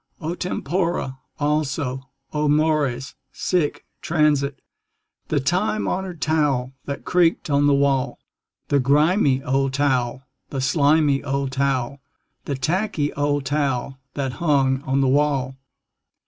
O 0.19 0.33
tempora! 0.33 1.19
Also, 1.39 2.09
O 2.33 2.47
mores! 2.49 3.13
Sic 3.31 3.85
transit 4.01 4.59
The 5.27 5.39
time 5.39 5.87
honored 5.87 6.23
towel 6.23 6.73
that 6.85 7.05
creaked 7.05 7.51
on 7.51 7.67
the 7.67 7.75
wall. 7.75 8.17
The 8.69 8.79
grimy 8.79 9.43
old 9.43 9.75
towel, 9.75 10.23
the 10.49 10.59
slimy 10.59 11.23
old 11.23 11.51
towel, 11.51 11.99
The 12.45 12.55
tacky 12.55 13.13
old 13.13 13.45
towel 13.45 13.99
that 14.15 14.33
hung 14.41 14.81
on 14.87 15.01
the 15.01 15.07
wall. 15.07 15.55